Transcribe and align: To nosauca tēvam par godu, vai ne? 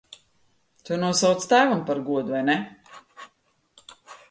To 0.89 0.97
nosauca 1.03 1.51
tēvam 1.51 1.85
par 1.91 2.03
godu, 2.09 2.35
vai 2.39 2.43
ne? 2.49 2.57